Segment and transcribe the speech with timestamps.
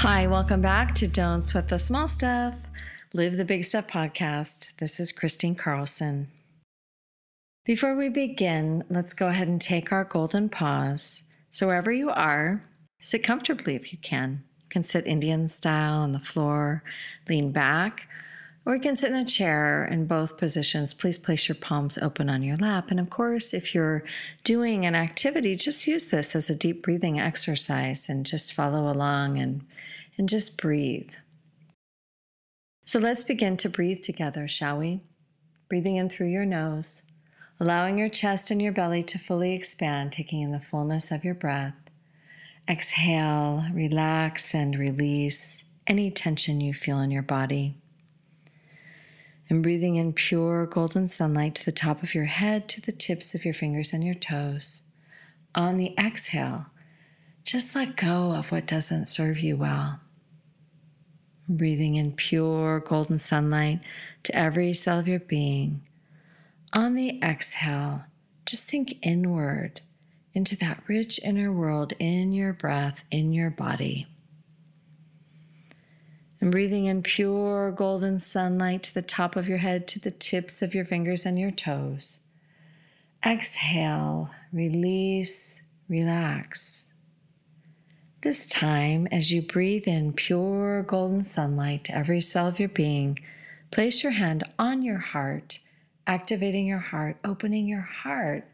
[0.00, 2.68] Hi, welcome back to Don't Sweat the Small Stuff,
[3.14, 4.76] Live the Big Stuff podcast.
[4.76, 6.28] This is Kristine Carlson.
[7.64, 11.22] Before we begin, let's go ahead and take our golden pause.
[11.50, 12.62] So, wherever you are,
[13.00, 14.44] sit comfortably if you can.
[14.58, 16.82] You can sit Indian style on the floor,
[17.26, 18.06] lean back,
[18.66, 20.92] or you can sit in a chair in both positions.
[20.92, 22.90] Please place your palms open on your lap.
[22.90, 24.02] And of course, if you're
[24.42, 29.38] doing an activity, just use this as a deep breathing exercise and just follow along
[29.38, 29.64] and,
[30.18, 31.12] and just breathe.
[32.84, 35.00] So let's begin to breathe together, shall we?
[35.68, 37.04] Breathing in through your nose,
[37.60, 41.34] allowing your chest and your belly to fully expand, taking in the fullness of your
[41.34, 41.74] breath.
[42.68, 47.76] Exhale, relax, and release any tension you feel in your body
[49.48, 53.34] and breathing in pure golden sunlight to the top of your head, to the tips
[53.34, 54.82] of your fingers and your toes.
[55.54, 56.66] On the exhale,
[57.44, 60.00] just let go of what doesn't serve you well.
[61.48, 63.80] Breathing in pure golden sunlight
[64.24, 65.82] to every cell of your being.
[66.72, 68.04] On the exhale,
[68.44, 69.80] just think inward
[70.34, 74.08] into that rich inner world in your breath, in your body
[76.46, 80.62] and breathing in pure golden sunlight to the top of your head, to the tips
[80.62, 82.20] of your fingers and your toes.
[83.26, 86.86] Exhale, release, relax.
[88.22, 93.18] This time, as you breathe in pure golden sunlight to every cell of your being,
[93.72, 95.58] place your hand on your heart,
[96.06, 98.44] activating your heart, opening your heart,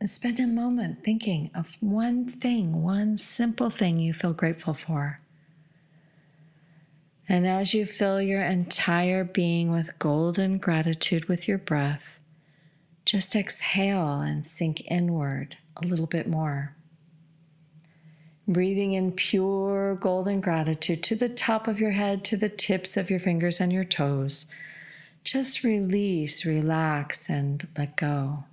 [0.00, 5.20] and spend a moment thinking of one thing, one simple thing you feel grateful for.
[7.28, 12.20] And as you fill your entire being with golden gratitude with your breath,
[13.04, 16.74] just exhale and sink inward a little bit more.
[18.48, 23.08] Breathing in pure golden gratitude to the top of your head, to the tips of
[23.08, 24.46] your fingers and your toes.
[25.22, 28.44] Just release, relax, and let go.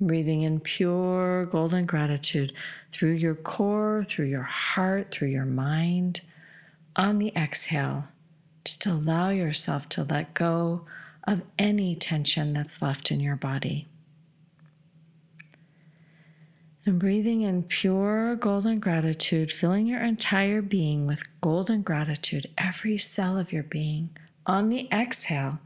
[0.00, 2.54] Breathing in pure golden gratitude
[2.90, 6.22] through your core, through your heart, through your mind
[6.98, 8.08] on the exhale,
[8.64, 10.84] just allow yourself to let go
[11.24, 13.86] of any tension that's left in your body.
[16.84, 23.38] And breathing in pure golden gratitude, filling your entire being with golden gratitude, every cell
[23.38, 24.10] of your being.
[24.46, 25.58] On the exhale,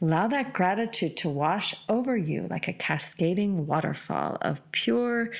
[0.00, 5.30] allow that gratitude to wash over you like a cascading waterfall of pure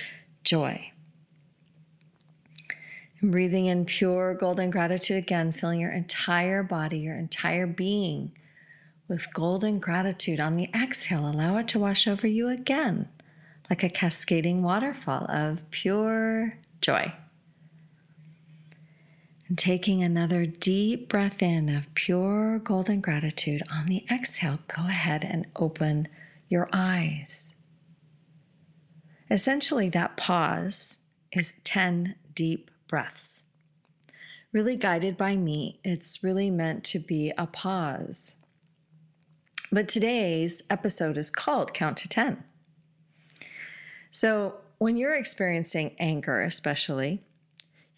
[0.43, 0.91] joy.
[3.23, 8.33] Breathing in pure golden gratitude again, filling your entire body, your entire being
[9.09, 10.39] with golden gratitude.
[10.39, 13.09] On the exhale, allow it to wash over you again,
[13.69, 17.13] like a cascading waterfall of pure joy.
[19.49, 23.63] And taking another deep breath in of pure golden gratitude.
[23.73, 26.07] On the exhale, go ahead and open
[26.49, 27.57] your eyes.
[29.31, 30.99] Essentially, that pause
[31.33, 33.45] is 10 deep breaths.
[34.53, 38.37] Really guided by me, it's really meant to be a pause.
[39.71, 42.43] But today's episode is called Count to 10.
[44.11, 47.23] So, when you're experiencing anger, especially,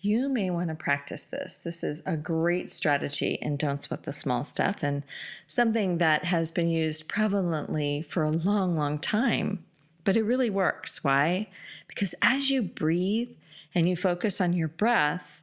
[0.01, 1.59] you may want to practice this.
[1.59, 5.03] This is a great strategy in Don't Sweat the Small Stuff and
[5.47, 9.63] something that has been used prevalently for a long, long time.
[10.05, 11.05] But it really works.
[11.05, 11.49] Why?
[11.87, 13.31] Because as you breathe,
[13.75, 15.43] and you focus on your breath,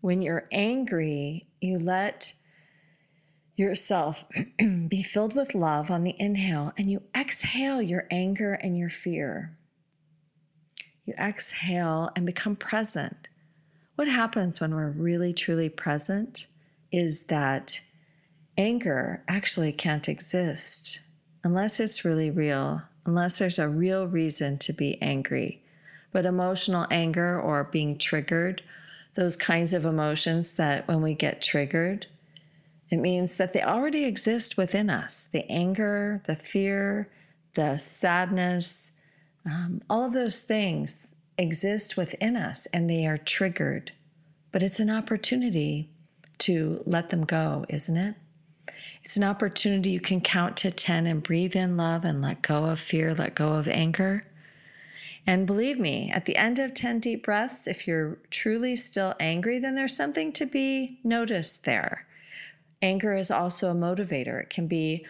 [0.00, 2.34] when you're angry, you let
[3.56, 4.24] yourself
[4.88, 9.56] be filled with love on the inhale and you exhale your anger and your fear.
[11.04, 13.28] You exhale and become present.
[13.94, 16.46] What happens when we're really truly present
[16.90, 17.80] is that
[18.58, 21.00] anger actually can't exist
[21.42, 25.63] unless it's really real, unless there's a real reason to be angry.
[26.14, 28.62] But emotional anger or being triggered,
[29.14, 32.06] those kinds of emotions that when we get triggered,
[32.88, 37.10] it means that they already exist within us the anger, the fear,
[37.54, 38.92] the sadness,
[39.44, 43.90] um, all of those things exist within us and they are triggered.
[44.52, 45.90] But it's an opportunity
[46.38, 48.14] to let them go, isn't it?
[49.02, 52.66] It's an opportunity you can count to 10 and breathe in love and let go
[52.66, 54.22] of fear, let go of anger.
[55.26, 59.58] And believe me, at the end of 10 deep breaths, if you're truly still angry,
[59.58, 62.06] then there's something to be noticed there.
[62.82, 64.42] Anger is also a motivator.
[64.42, 65.06] It can be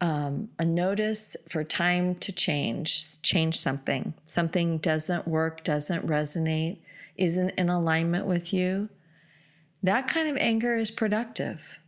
[0.00, 4.14] um, a notice for time to change, change something.
[4.26, 6.78] Something doesn't work, doesn't resonate,
[7.16, 8.88] isn't in alignment with you.
[9.82, 11.80] That kind of anger is productive.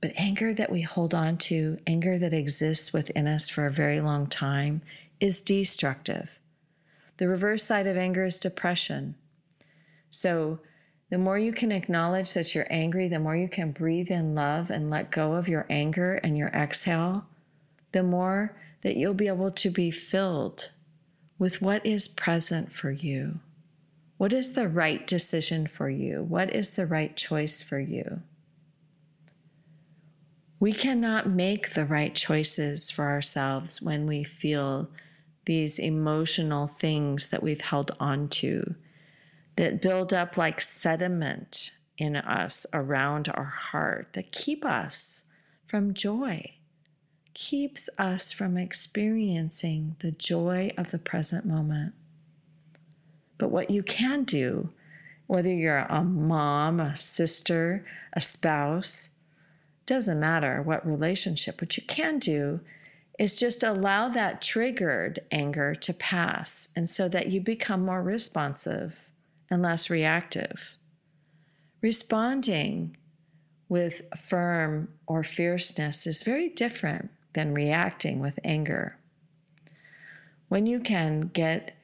[0.00, 4.00] But anger that we hold on to, anger that exists within us for a very
[4.00, 4.82] long time,
[5.20, 6.39] is destructive.
[7.20, 9.14] The reverse side of anger is depression.
[10.10, 10.60] So,
[11.10, 14.70] the more you can acknowledge that you're angry, the more you can breathe in love
[14.70, 17.26] and let go of your anger and your exhale,
[17.92, 20.70] the more that you'll be able to be filled
[21.38, 23.40] with what is present for you.
[24.16, 26.22] What is the right decision for you?
[26.22, 28.22] What is the right choice for you?
[30.58, 34.88] We cannot make the right choices for ourselves when we feel
[35.50, 38.76] these emotional things that we've held on to
[39.56, 45.24] that build up like sediment in us around our heart that keep us
[45.66, 46.40] from joy,
[47.34, 51.94] keeps us from experiencing the joy of the present moment.
[53.36, 54.70] But what you can do,
[55.26, 59.10] whether you're a mom, a sister, a spouse,
[59.84, 62.60] doesn't matter what relationship, what you can do
[63.20, 69.10] is just allow that triggered anger to pass and so that you become more responsive
[69.50, 70.78] and less reactive.
[71.82, 72.96] Responding
[73.68, 78.96] with firm or fierceness is very different than reacting with anger.
[80.48, 81.76] When you can get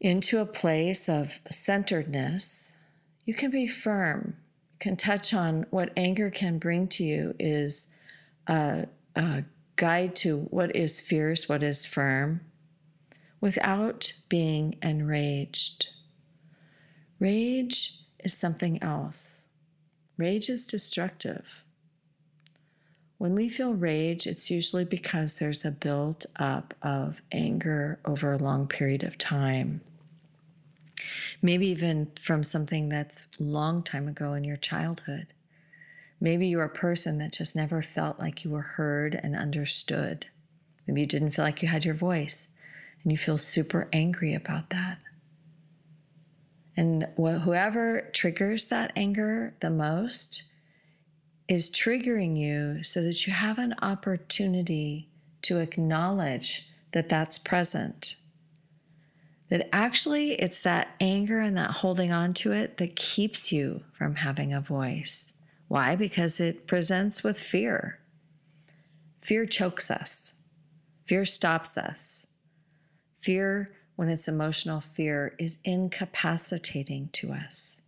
[0.00, 2.78] into a place of centeredness,
[3.26, 4.38] you can be firm.
[4.78, 7.88] Can touch on what anger can bring to you is
[8.46, 9.44] a, a
[9.76, 12.40] guide to what is fierce, what is firm,
[13.40, 15.88] without being enraged.
[17.18, 19.48] Rage is something else.
[20.16, 21.64] Rage is destructive.
[23.18, 28.38] When we feel rage, it's usually because there's a build up of anger over a
[28.38, 29.80] long period of time.
[31.40, 35.28] Maybe even from something that's long time ago in your childhood.
[36.20, 40.26] Maybe you're a person that just never felt like you were heard and understood.
[40.86, 42.48] Maybe you didn't feel like you had your voice
[43.02, 44.98] and you feel super angry about that.
[46.76, 50.42] And whoever triggers that anger the most
[51.48, 55.08] is triggering you so that you have an opportunity
[55.42, 58.16] to acknowledge that that's present.
[59.48, 64.16] That actually it's that anger and that holding on to it that keeps you from
[64.16, 65.34] having a voice.
[65.68, 65.96] Why?
[65.96, 67.98] Because it presents with fear.
[69.20, 70.34] Fear chokes us,
[71.04, 72.26] fear stops us.
[73.14, 77.82] Fear when it's emotional fear is incapacitating to us.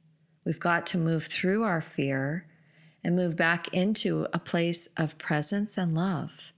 [0.45, 2.49] We've got to move through our fear
[3.05, 6.53] and move back into a place of presence and love.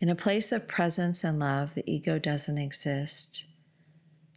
[0.00, 3.46] In a place of presence and love, the ego doesn't exist.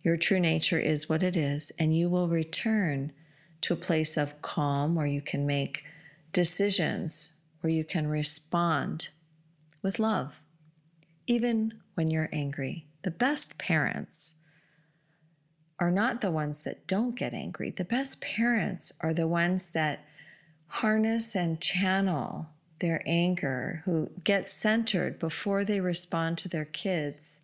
[0.01, 3.13] Your true nature is what it is, and you will return
[3.63, 5.83] to a place of calm where you can make
[6.31, 9.09] decisions, where you can respond
[9.81, 10.41] with love,
[11.27, 12.85] even when you're angry.
[13.03, 14.35] The best parents
[15.79, 17.69] are not the ones that don't get angry.
[17.69, 20.05] The best parents are the ones that
[20.67, 22.47] harness and channel
[22.79, 27.43] their anger, who get centered before they respond to their kids.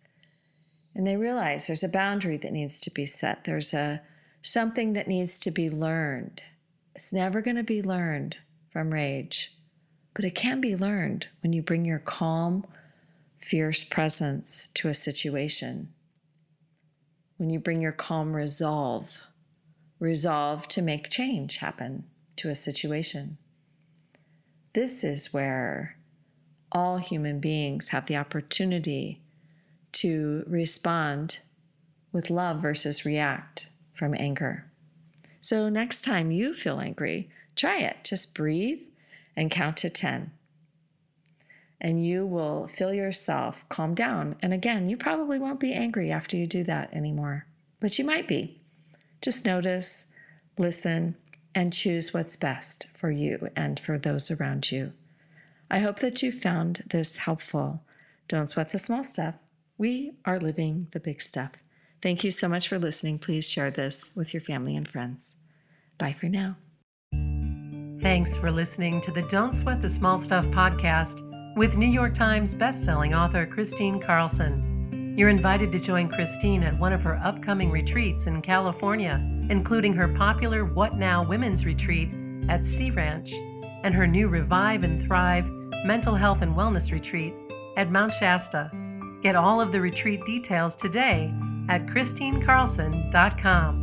[0.94, 3.44] And they realize there's a boundary that needs to be set.
[3.44, 4.02] There's a
[4.42, 6.42] something that needs to be learned.
[6.94, 8.38] It's never going to be learned
[8.70, 9.54] from rage,
[10.14, 12.66] but it can be learned when you bring your calm,
[13.38, 15.92] fierce presence to a situation,
[17.36, 19.24] when you bring your calm resolve,
[19.98, 22.04] resolve to make change happen
[22.36, 23.38] to a situation.
[24.72, 25.96] This is where
[26.72, 29.20] all human beings have the opportunity
[29.92, 31.40] to respond
[32.12, 34.70] with love versus react from anger.
[35.40, 38.04] So, next time you feel angry, try it.
[38.04, 38.80] Just breathe
[39.36, 40.32] and count to 10
[41.80, 44.36] and you will feel yourself calm down.
[44.42, 47.46] And again, you probably won't be angry after you do that anymore,
[47.80, 48.60] but you might be.
[49.22, 50.06] Just notice,
[50.58, 51.16] listen,
[51.54, 54.92] and choose what's best for you and for those around you.
[55.70, 57.82] I hope that you found this helpful.
[58.28, 59.36] Don't sweat the small stuff.
[59.78, 61.52] We are living the big stuff.
[62.02, 63.18] Thank you so much for listening.
[63.18, 65.36] Please share this with your family and friends.
[65.98, 66.56] Bye for now.
[68.00, 71.20] Thanks for listening to the Don't Sweat the Small Stuff podcast
[71.56, 75.14] with New York Times bestselling author Kristine Carlson.
[75.18, 80.08] You're invited to join Kristine at one of her upcoming retreats in California, including her
[80.08, 82.08] popular What Now Women's Retreat
[82.48, 83.32] at Sea Ranch
[83.84, 85.50] and her new Revive and Thrive
[85.84, 87.34] Mental Health and Wellness Retreat
[87.76, 88.70] at Mount Shasta.
[89.20, 91.34] Get all of the retreat details today
[91.70, 93.79] at KristineCarlson.com.